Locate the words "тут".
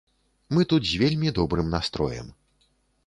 0.71-0.87